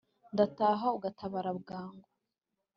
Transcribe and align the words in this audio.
ndataka 0.33 0.85
ugatabara 0.97 1.49
bwangu 1.59 2.07